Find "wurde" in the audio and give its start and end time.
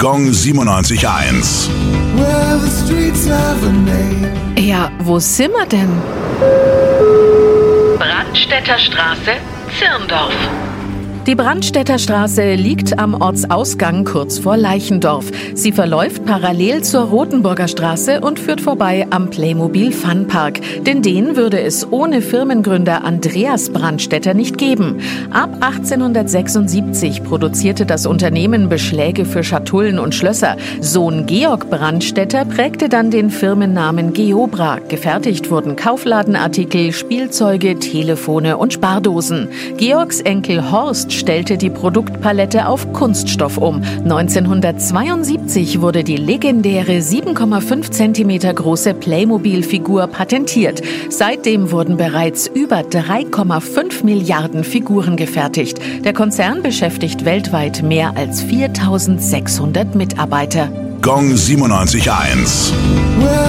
45.80-46.04